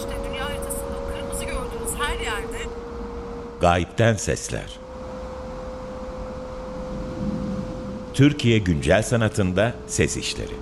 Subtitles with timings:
[0.00, 2.58] işte dünya haritasında o kırmızı gördüğünüz her yerde
[3.60, 4.78] Gayipten Sesler
[8.14, 10.54] Türkiye Güncel Sanatında Ses İşleri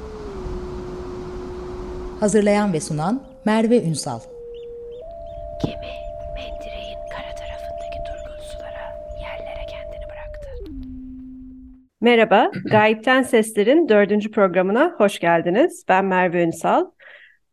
[2.20, 4.20] Hazırlayan ve sunan Merve Ünsal.
[5.64, 5.92] Gemi
[6.34, 10.48] mendireğin kara tarafındaki durgun sulara, yerlere kendini bıraktı.
[12.00, 15.84] Merhaba, Gayipten Sesler'in dördüncü programına hoş geldiniz.
[15.88, 16.84] Ben Merve Ünsal.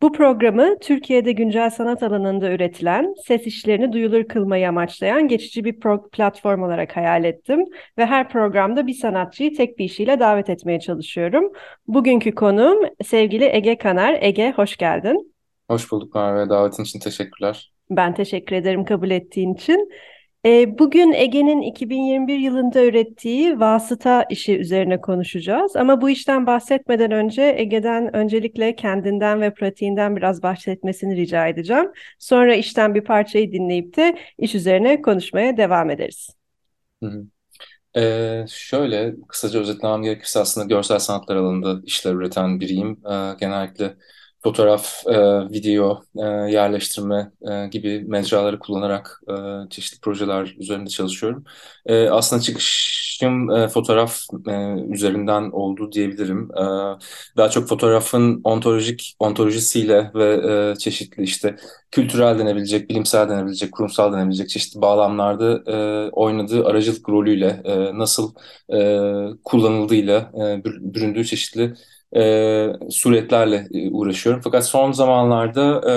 [0.06, 5.80] Bu programı Türkiye'de güncel sanat alanında üretilen, ses işlerini duyulur kılmayı amaçlayan geçici bir
[6.12, 7.66] platform olarak hayal ettim.
[7.98, 11.52] Ve her programda bir sanatçıyı tek bir işiyle davet etmeye çalışıyorum.
[11.88, 14.18] Bugünkü konuğum sevgili Ege Kanar.
[14.22, 15.36] Ege, hoş geldin.
[15.70, 16.50] Hoş bulduk Merve.
[16.50, 17.72] Davetin için teşekkürler.
[17.90, 19.90] Ben teşekkür ederim kabul ettiğin için.
[20.46, 25.76] Ee, bugün Ege'nin 2021 yılında ürettiği vasıta işi üzerine konuşacağız.
[25.76, 31.92] Ama bu işten bahsetmeden önce Ege'den öncelikle kendinden ve pratiğinden biraz bahsetmesini rica edeceğim.
[32.20, 36.30] Sonra işten bir parçayı dinleyip de iş üzerine konuşmaya devam ederiz.
[37.04, 37.26] Hı hı.
[38.02, 43.00] Ee, şöyle kısaca özetlemem gerekirse aslında görsel sanatlar alanında işler üreten biriyim.
[43.12, 43.96] Ee, genellikle
[44.46, 45.14] fotoğraf, e,
[45.52, 49.34] video, e, yerleştirme e, gibi mecraları kullanarak e,
[49.70, 51.44] çeşitli projeler üzerinde çalışıyorum.
[51.86, 54.52] E, aslında çıkışım e, fotoğraf e,
[54.94, 56.50] üzerinden oldu diyebilirim.
[56.58, 56.64] E,
[57.38, 60.28] daha çok fotoğrafın ontolojik ontolojisiyle ve
[60.72, 61.56] e, çeşitli işte
[61.92, 68.34] kültürel denebilecek, bilimsel denebilecek, kurumsal denebilecek çeşitli bağlamlarda e, oynadığı aracılık rolüyle e, nasıl
[68.74, 68.78] e,
[69.44, 71.74] kullanıldığıyla e, büründüğü çeşitli
[72.16, 74.42] e, suretlerle e, uğraşıyorum.
[74.44, 75.96] Fakat son zamanlarda e,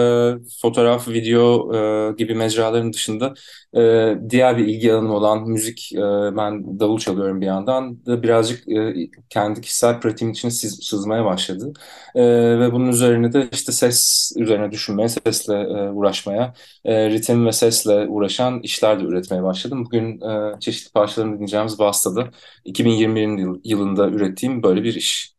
[0.62, 1.74] fotoğraf, video
[2.10, 3.34] e, gibi mecraların dışında
[3.76, 5.98] e, diğer bir ilgi alanım olan müzik, e,
[6.36, 8.94] ben davul çalıyorum bir yandan da birazcık e,
[9.30, 11.72] kendi kişisel pratiğim için siz, sızmaya başladı.
[12.14, 12.22] E,
[12.60, 18.06] ve bunun üzerine de işte ses üzerine düşünmeye, sesle e, uğraşmaya, e, ritim ve sesle
[18.08, 19.84] uğraşan işler de üretmeye başladım.
[19.84, 22.30] Bugün e, çeşitli parçalarını dinleyeceğimiz Vasta'da
[22.64, 25.37] 2021 yılında ürettiğim böyle bir iş.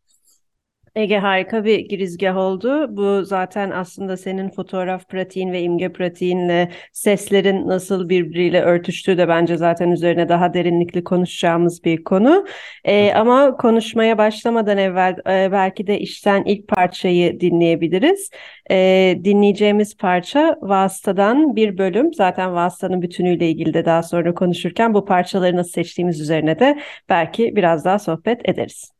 [1.00, 2.98] Ege harika bir girizgah oldu.
[2.98, 9.58] Bu zaten aslında senin fotoğraf pratiğin ve imge pratiğinle seslerin nasıl birbiriyle örtüştüğü de bence
[9.58, 12.46] zaten üzerine daha derinlikli konuşacağımız bir konu.
[12.86, 18.30] Ee, ama konuşmaya başlamadan evvel e, belki de işten ilk parçayı dinleyebiliriz.
[18.72, 22.14] Ee, dinleyeceğimiz parça Vasıta'dan bir bölüm.
[22.14, 27.56] Zaten Vasıta'nın bütünüyle ilgili de daha sonra konuşurken bu parçaları nasıl seçtiğimiz üzerine de belki
[27.56, 28.99] biraz daha sohbet ederiz.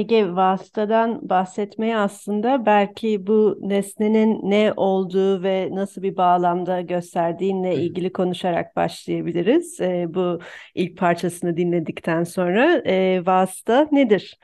[0.00, 8.12] Ege vasıtadan bahsetmeye aslında belki bu nesnenin ne olduğu ve nasıl bir bağlamda gösterdiğinle ilgili
[8.12, 9.80] konuşarak başlayabiliriz.
[9.80, 10.40] Ee, bu
[10.74, 14.38] ilk parçasını dinledikten sonra e, vasıta nedir?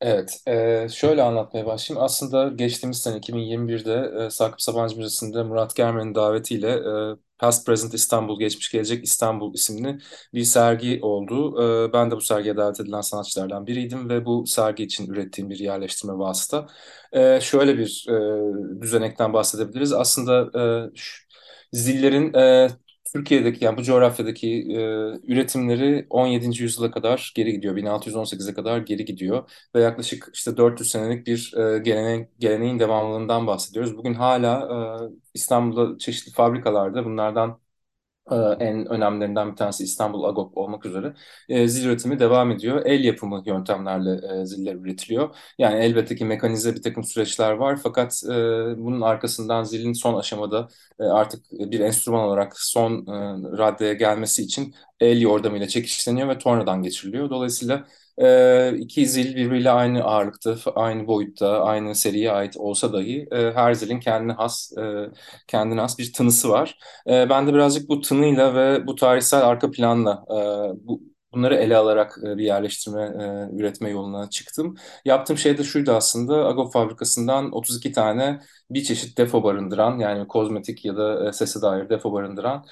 [0.00, 2.04] Evet, e, şöyle anlatmaya başlayayım.
[2.04, 6.68] Aslında geçtiğimiz sene 2021'de e, Sakıp Sabancı Müzesi'nde Murat Germen'in davetiyle
[7.12, 9.98] e, Past Present İstanbul, Geçmiş Gelecek İstanbul isimli
[10.34, 11.62] bir sergi oldu.
[11.88, 15.58] E, ben de bu sergiye davet edilen sanatçılardan biriydim ve bu sergi için ürettiğim bir
[15.58, 16.66] yerleştirme vasıta.
[17.12, 19.92] E, şöyle bir e, düzenekten bahsedebiliriz.
[19.92, 21.24] Aslında e, şu,
[21.72, 22.68] zillerin e,
[23.14, 24.78] Türkiye'deki yani bu coğrafyadaki e,
[25.32, 26.62] üretimleri 17.
[26.62, 27.76] yüzyıla kadar geri gidiyor.
[27.76, 33.96] 1618'e kadar geri gidiyor ve yaklaşık işte 400 senelik bir e, geleneğin, geleneğin devamlılığından bahsediyoruz.
[33.96, 34.68] Bugün hala
[35.12, 37.60] e, İstanbul'da çeşitli fabrikalarda bunlardan
[38.60, 41.14] en önemlilerinden bir tanesi İstanbul Agop olmak üzere
[41.48, 42.82] e, zil üretimi devam ediyor.
[42.86, 45.36] El yapımı yöntemlerle e, ziller üretiliyor.
[45.58, 48.28] Yani elbette ki mekanize bir takım süreçler var fakat e,
[48.78, 50.68] bunun arkasından zilin son aşamada
[51.00, 53.12] e, artık bir enstrüman olarak son e,
[53.58, 57.30] raddeye gelmesi için el yordamıyla çekişleniyor ve tornadan geçiriliyor.
[57.30, 57.86] Dolayısıyla
[58.20, 63.74] e, iki zil birbiriyle aynı ağırlıkta, aynı boyutta, aynı seriye ait olsa dahi e, her
[63.74, 65.10] zilin kendine has, e,
[65.46, 66.78] kendine has bir tınısı var.
[67.06, 70.36] E, ben de birazcık bu tınıyla ve bu tarihsel arka planla e,
[70.86, 71.02] bu
[71.32, 74.76] Bunları ele alarak e, bir yerleştirme, e, üretme yoluna çıktım.
[75.04, 76.46] Yaptığım şey de şuydu aslında.
[76.46, 78.40] Agop fabrikasından 32 tane
[78.70, 82.64] bir çeşit defo barındıran yani kozmetik ya da e, sese dair defo barındıran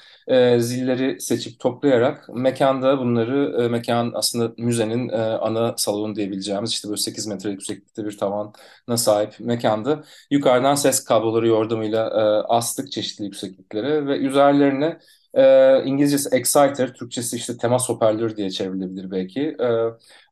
[0.59, 7.51] zilleri seçip toplayarak mekanda bunları mekan aslında müzenin ana salonu diyebileceğimiz işte böyle 8 metre
[7.51, 12.11] yükseklikte bir tavana sahip mekanda yukarıdan ses kabloları yordamıyla
[12.49, 14.99] astık çeşitli yüksekliklere ve üzerlerine
[15.35, 19.57] e, İngilizcesi exciter, Türkçesi işte temas hoparlörü diye çevrilebilir belki.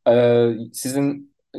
[0.07, 1.59] E, e, sizin e,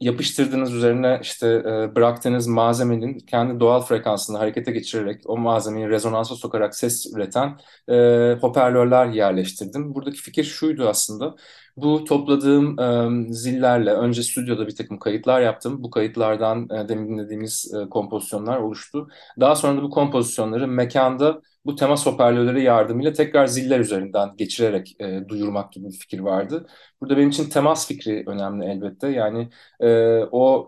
[0.00, 6.74] yapıştırdığınız üzerine işte e, bıraktığınız malzemenin kendi doğal frekansını harekete geçirerek o malzemeyi rezonansa sokarak
[6.76, 7.58] ses üreten
[7.88, 7.94] e,
[8.40, 9.94] hoparlörler yerleştirdim.
[9.94, 11.34] Buradaki fikir şuydu aslında.
[11.76, 12.78] Bu topladığım
[13.30, 15.82] e, zillerle önce stüdyoda bir takım kayıtlar yaptım.
[15.82, 19.08] Bu kayıtlardan e, demin dinlediğimiz e, kompozisyonlar oluştu.
[19.40, 25.28] Daha sonra da bu kompozisyonları mekanda bu temas hoparlörleri yardımıyla tekrar ziller üzerinden geçirerek e,
[25.28, 26.66] duyurmak gibi bir fikir vardı.
[27.00, 29.08] Burada benim için temas fikri önemli elbette.
[29.08, 29.48] Yani
[29.80, 30.66] e, o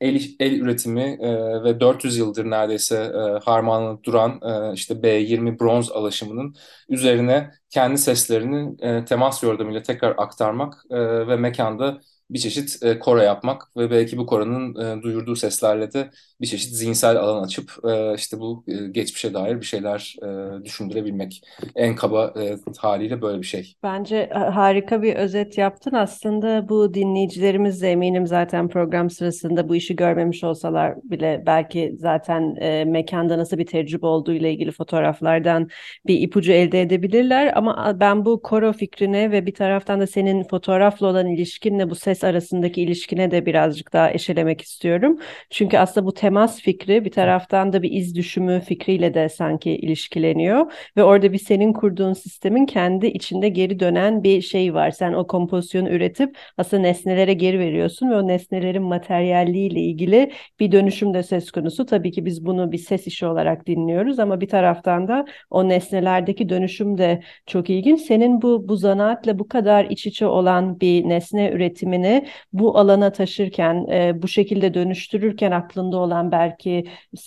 [0.00, 5.60] e, el, el üretimi e, ve 400 yıldır neredeyse e, harmanlanıp duran e, işte B20
[5.60, 6.54] bronz alaşımının
[6.88, 12.00] üzerine kendi seslerini e, temas yordamıyla tekrar aktarmak e, ve mekanda
[12.30, 16.10] bir çeşit e, koro yapmak ve belki bu koronun e, duyurduğu seslerle de
[16.44, 21.42] bir çeşit zihinsel alan açıp e, işte bu e, geçmişe dair bir şeyler e, düşündürebilmek.
[21.76, 23.74] En kaba e, haliyle böyle bir şey.
[23.82, 25.94] Bence harika bir özet yaptın.
[25.94, 32.56] Aslında bu dinleyicilerimiz de eminim zaten program sırasında bu işi görmemiş olsalar bile belki zaten
[32.60, 35.68] e, mekanda nasıl bir tecrübe olduğu ile ilgili fotoğraflardan
[36.06, 37.52] bir ipucu elde edebilirler.
[37.56, 42.24] Ama ben bu koro fikrine ve bir taraftan da senin fotoğrafla olan ilişkinle bu ses
[42.24, 45.18] arasındaki ilişkine de birazcık daha eşelemek istiyorum.
[45.50, 50.72] Çünkü aslında bu temas fikri bir taraftan da bir iz düşümü fikriyle de sanki ilişkileniyor
[50.96, 54.90] ve orada bir senin kurduğun sistemin kendi içinde geri dönen bir şey var.
[54.90, 61.14] Sen o kompozisyonu üretip aslında nesnelere geri veriyorsun ve o nesnelerin materyalliğiyle ilgili bir dönüşüm
[61.14, 61.86] de söz konusu.
[61.86, 66.48] Tabii ki biz bunu bir ses işi olarak dinliyoruz ama bir taraftan da o nesnelerdeki
[66.48, 68.00] dönüşüm de çok ilginç.
[68.00, 73.86] Senin bu bu zanaatla bu kadar iç içe olan bir nesne üretimini bu alana taşırken,
[73.90, 76.84] e, bu şekilde dönüştürürken aklında olan olan belki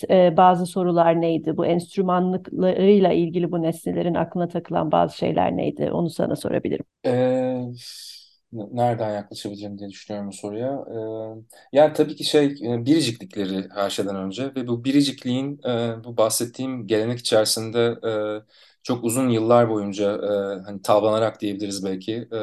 [0.09, 1.57] e, bazı sorular neydi?
[1.57, 5.91] Bu enstrümanlıklarıyla ilgili bu nesnelerin aklına takılan bazı şeyler neydi?
[5.91, 6.85] Onu sana sorabilirim.
[7.05, 7.71] Ee,
[8.51, 10.85] nereden yaklaşabilirim diye düşünüyorum bu soruya.
[10.91, 16.17] Ee, yani tabii ki şey e, biriciklikleri her şeyden önce ve bu biricikliğin e, bu
[16.17, 18.11] bahsettiğim gelenek içerisinde e,
[18.87, 22.37] çok uzun yıllar boyunca e, hani tavlanarak diyebiliriz belki e,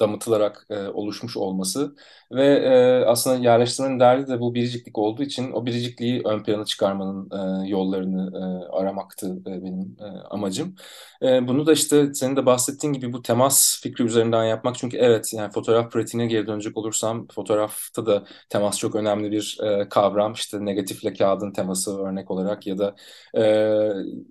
[0.00, 1.94] damıtılarak e, oluşmuş olması
[2.32, 7.30] ve e, aslında yerleştirmenin derdi de bu biriciklik olduğu için o biricikliği ön plana çıkarmanın
[7.64, 10.74] e, yollarını e, aramaktı e, benim e, amacım.
[11.22, 15.32] E, bunu da işte senin de bahsettiğin gibi bu temas fikri üzerinden yapmak çünkü evet
[15.34, 20.64] yani fotoğraf pratiğine geri dönecek olursam fotoğrafta da temas çok önemli bir e, kavram işte
[20.64, 22.94] negatifle kağıdın teması örnek olarak ya da
[23.36, 23.42] e,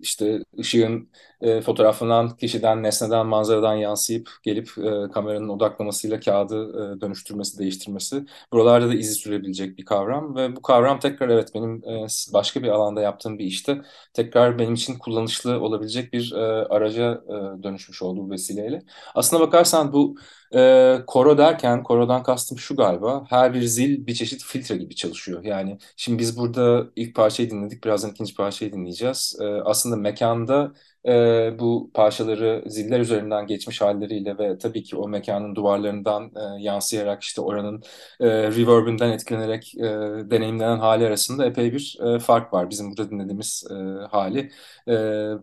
[0.02, 1.10] işte ışığın
[1.42, 6.56] e, fotoğraflanan kişiden, nesneden, manzaradan yansıyıp gelip e, kameranın odaklamasıyla kağıdı
[6.98, 8.26] e, dönüştürmesi, değiştirmesi.
[8.54, 12.68] Buralarda da izi sürebilecek bir kavram ve bu kavram tekrar evet benim e, başka bir
[12.68, 13.82] alanda yaptığım bir işte
[14.14, 17.22] tekrar benim için kullanışlı olabilecek bir e, araca
[17.60, 18.82] e, dönüşmüş oldu bu vesileyle.
[19.16, 20.16] Aslına bakarsan bu
[20.56, 25.44] e, koro derken, korodan kastım şu galiba, her bir zil bir çeşit filtre gibi çalışıyor.
[25.44, 29.38] Yani şimdi biz burada ilk parçayı dinledik, birazdan ikinci parçayı dinleyeceğiz.
[29.42, 30.74] E, aslında mekanda
[31.08, 37.24] e, bu parçaları ziller üzerinden geçmiş halleriyle ve tabii ki o mekanın duvarlarından e, yansıyarak
[37.24, 37.84] işte oranın
[38.20, 39.84] e, reverb'inden etkilenerek e,
[40.32, 42.70] deneyimlenen hali arasında epey bir e, fark var.
[42.70, 43.74] Bizim burada dinlediğimiz e,
[44.12, 44.52] hali
[44.88, 44.94] e,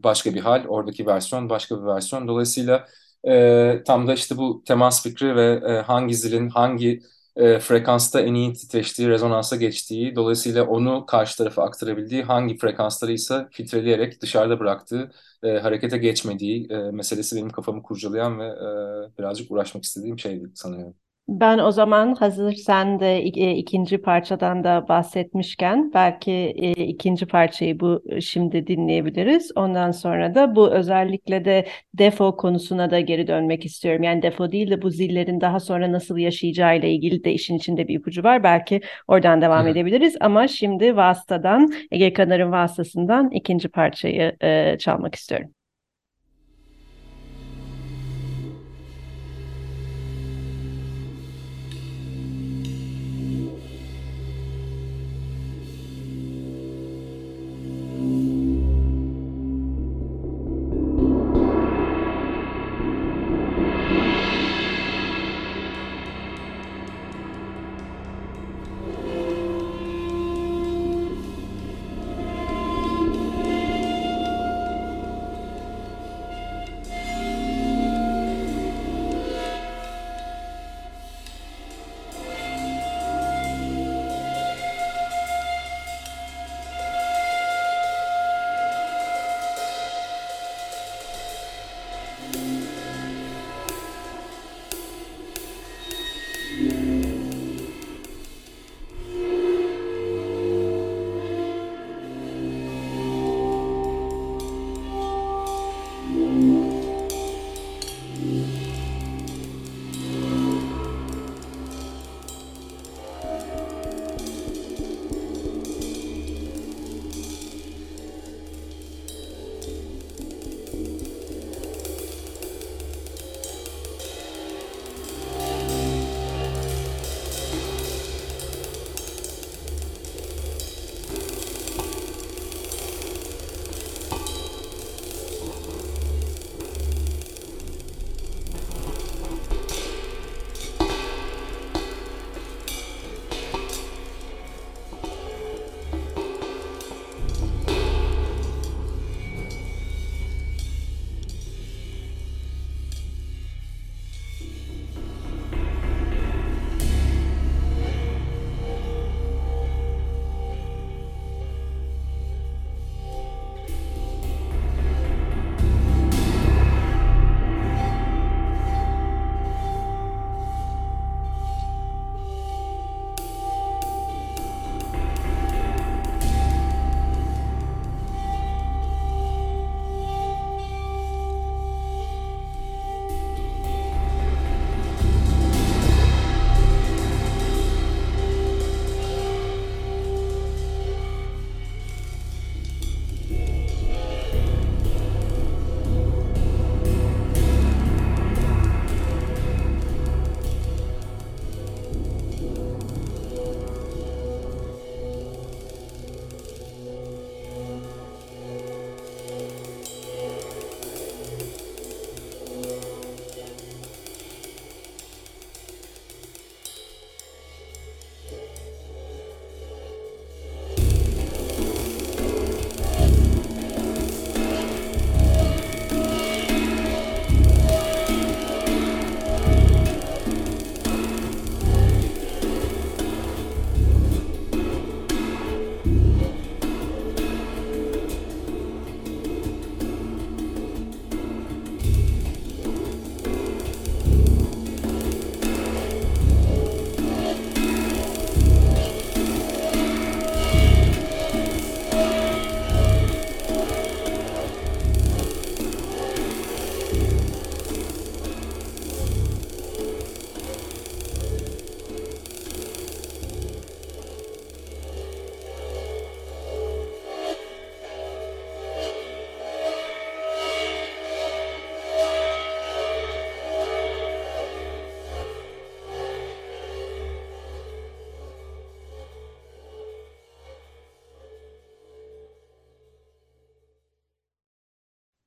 [0.04, 2.28] başka bir hal, oradaki versiyon başka bir versiyon.
[2.28, 2.86] Dolayısıyla
[3.28, 7.00] e, tam da işte bu temas fikri ve e, hangi zilin hangi
[7.37, 13.49] e, frekansta en iyi titreştiği, rezonansa geçtiği, dolayısıyla onu karşı tarafa aktarabildiği, hangi frekansları ise
[13.52, 15.11] filtreleyerek dışarıda bıraktığı,
[15.43, 21.05] e, harekete geçmediği e, meselesi benim kafamı kurcalayan ve e, birazcık uğraşmak istediğim şeydi sanıyorum.
[21.28, 27.80] Ben o zaman hazır sen de e, ikinci parçadan da bahsetmişken belki e, ikinci parçayı
[27.80, 29.52] bu e, şimdi dinleyebiliriz.
[29.56, 34.02] Ondan sonra da bu özellikle de defo konusuna da geri dönmek istiyorum.
[34.02, 37.95] Yani defo değil de bu zillerin daha sonra nasıl yaşayacağıyla ilgili de işin içinde bir
[37.95, 38.42] ipucu var.
[38.42, 45.55] Belki oradan devam edebiliriz ama şimdi vasıtadan Ege Kanar'ın vasıtasından ikinci parçayı e, çalmak istiyorum.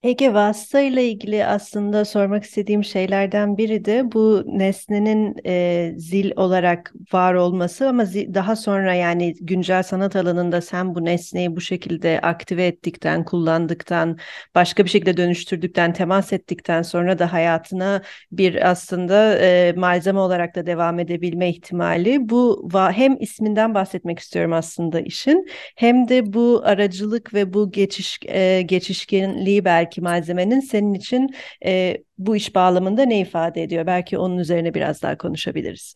[0.10, 6.94] Ege vasıta ile ilgili aslında sormak istediğim şeylerden biri de bu nesnenin e, zil olarak
[7.14, 12.20] var olması ama zi- daha sonra yani güncel sanat alanında sen bu nesneyi bu şekilde
[12.22, 14.18] aktive ettikten, kullandıktan,
[14.56, 18.02] başka bir şekilde dönüştürdükten, temas ettikten sonra da hayatına
[18.32, 22.30] bir aslında e, malzeme olarak da devam edebilme ihtimali.
[22.30, 28.62] Bu hem isminden bahsetmek istiyorum aslında işin hem de bu aracılık ve bu geçiş e,
[28.62, 31.30] geçişkenliği belki malzemenin senin için
[31.66, 33.86] e, bu iş bağlamında ne ifade ediyor?
[33.88, 35.94] Belki onun üzerine biraz daha konuşabiliriz.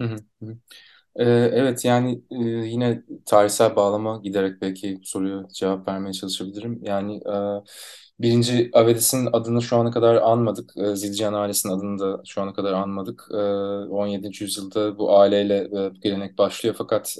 [0.00, 0.04] Hı
[0.42, 0.56] hı.
[1.16, 1.24] Ee,
[1.54, 6.80] evet yani e, yine tarihsel bağlama giderek belki soruya cevap vermeye çalışabilirim.
[6.84, 7.32] Yani e,
[8.22, 10.72] birinci Avedis'in adını şu ana kadar anmadık.
[10.76, 13.28] E, Zilcihan ailesinin adını da şu ana kadar anmadık.
[13.32, 14.44] E, 17.
[14.44, 17.16] yüzyılda bu aileyle e, bu gelenek başlıyor fakat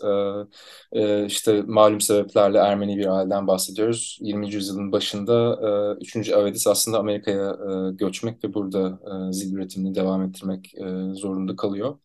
[0.93, 4.19] e, e, işte malum sebeplerle Ermeni bir aileden bahsediyoruz.
[4.21, 4.55] 20.
[4.55, 5.59] yüzyılın başında
[6.01, 6.33] e, 3.
[6.33, 7.57] Avedis aslında Amerika'ya
[7.93, 9.01] göçmek ve burada
[9.33, 10.75] zil üretimini devam ettirmek
[11.15, 11.99] zorunda kalıyor.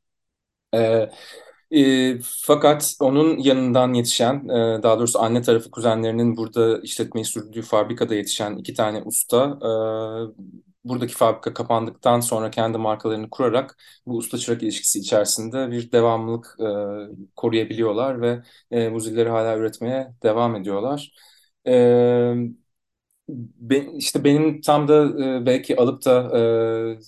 [0.75, 1.09] E,
[1.71, 8.15] e, fakat onun yanından yetişen, e, daha doğrusu anne tarafı kuzenlerinin burada işletmeyi sürdürdüğü fabrikada
[8.15, 14.99] yetişen iki tane usta, e, buradaki fabrika kapandıktan sonra kendi markalarını kurarak bu usta-çırak ilişkisi
[14.99, 16.65] içerisinde bir devamlılık e,
[17.35, 21.11] koruyabiliyorlar ve e, bu zilleri hala üretmeye devam ediyorlar.
[21.67, 22.35] E,
[23.29, 25.03] ben, işte benim tam da
[25.41, 26.31] e, belki alıp da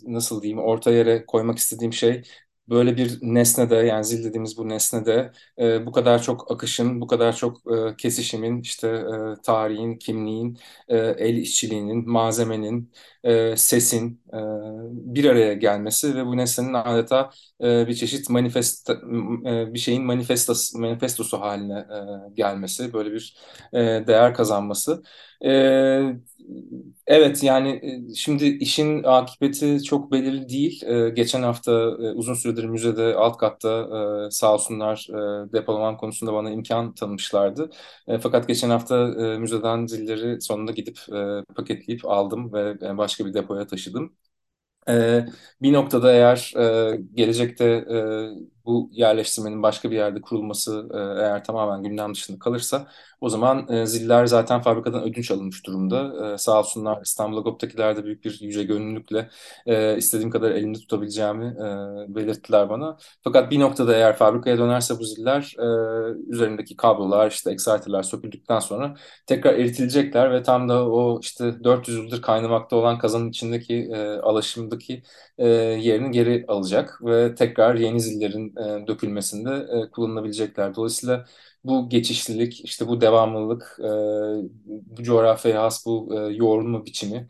[0.08, 2.22] e, nasıl diyeyim orta yere koymak istediğim şey
[2.70, 7.36] böyle bir nesnede yani zil dediğimiz bu nesnede e, bu kadar çok akışın, bu kadar
[7.36, 7.58] çok
[7.92, 12.92] e, kesişimin, işte e, tarihin, kimliğin, e, el işçiliğinin, malzemenin,
[13.28, 14.38] e, sesin e,
[15.16, 17.30] bir araya gelmesi ve bu nesnenin adeta
[17.64, 21.74] e, bir çeşit manifest e, bir şeyin manifestos, manifestosu haline
[22.32, 23.36] e, gelmesi, böyle bir
[23.74, 25.04] e, değer kazanması.
[25.46, 25.50] E,
[27.08, 27.70] Evet yani
[28.12, 30.82] e, şimdi işin akıbeti çok belirli değil.
[30.86, 33.88] Ee, geçen hafta e, uzun süredir müzede alt katta
[34.28, 35.08] e, sağ olsunlar
[35.50, 37.70] e, depolaman konusunda bana imkan tanımışlardı.
[38.08, 38.96] E, fakat geçen hafta
[39.36, 44.14] e, müzeden zilleri sonunda gidip e, paketleyip aldım ve e, başka bir depoya taşıdım.
[44.90, 45.26] E,
[45.62, 46.54] bir noktada eğer
[46.94, 47.98] e, gelecekte e,
[48.68, 52.88] bu yerleştirmenin başka bir yerde kurulması e, eğer tamamen gündem dışında kalırsa
[53.22, 56.28] o zaman e, ziller zaten fabrikadan ödünç alınmış durumda.
[56.34, 59.30] E, sağ olsunlar İstanbul Agop'takiler de büyük bir yüce gönüllülükle
[59.66, 61.56] e, istediğim kadar elimde tutabileceğimi
[62.16, 62.98] belirttiler bana.
[63.24, 65.56] Fakat bir noktada eğer fabrikaya dönerse bu ziller
[66.28, 68.96] üzerindeki kablolar işte exciter'lar söküldükten sonra
[69.28, 75.04] tekrar eritilecekler ve tam da o işte 400 yıldır kaynamakta olan kazanın içindeki e, alaşımdaki
[75.38, 79.50] yerini geri alacak ve tekrar yeni zillerin e, dökülmesinde
[79.88, 80.76] e, kullanılabilecekler.
[80.76, 81.26] Dolayısıyla
[81.64, 83.88] bu geçişlilik, işte bu devamlılık, e,
[84.66, 87.28] bu coğrafyaya has bu e, yoğrulma biçimi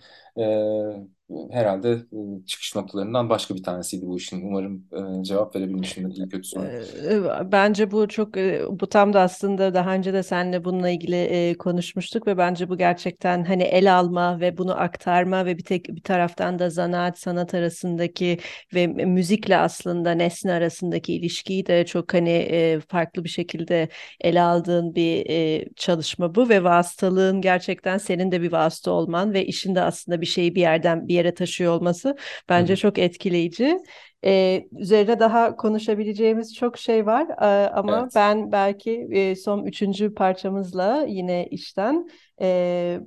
[1.51, 4.41] herhalde e, çıkış noktalarından başka bir tanesiydi bu işin.
[4.41, 4.85] Umarım
[5.21, 6.67] e, cevap verebilmişimdir iyi kötü sonra.
[6.67, 11.15] Ee, Bence bu çok e, bu tam da aslında daha önce de seninle bununla ilgili
[11.15, 15.87] e, konuşmuştuk ve bence bu gerçekten hani el alma ve bunu aktarma ve bir tek
[15.89, 18.39] bir taraftan da zanaat sanat arasındaki
[18.73, 23.89] ve müzikle aslında nesne arasındaki ilişkiyi de çok hani e, farklı bir şekilde
[24.21, 29.45] ele aldığın bir e, çalışma bu ve vasıtalığın gerçekten senin de bir vasıta olman ve
[29.45, 32.15] işin de aslında bir şeyi bir yerden bir yere taşıyor olması
[32.49, 33.77] bence Hı çok etkileyici.
[34.25, 38.11] Ee, üzerine daha konuşabileceğimiz çok şey var Ee, ama Evet.
[38.15, 42.09] ben belki e, son üçüncü parçamızla yine işten
[42.41, 42.99] e,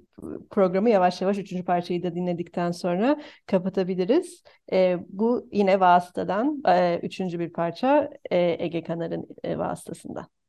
[0.50, 4.42] programı yavaş yavaş üçüncü parçayı da dinledikten sonra kapatabiliriz.
[4.72, 10.39] E, bu yine vasıtadan e, üçüncü bir parça e, Ege Kanar'ın e, vasıtasından.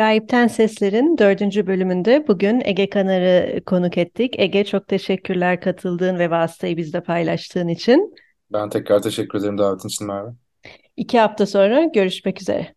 [0.00, 4.34] Gayipten Sesler'in dördüncü bölümünde bugün Ege Kanar'ı konuk ettik.
[4.38, 8.14] Ege çok teşekkürler katıldığın ve vasıtayı bizle paylaştığın için.
[8.52, 10.28] Ben tekrar teşekkür ederim davetin için Merve.
[10.96, 12.74] İki hafta sonra görüşmek üzere.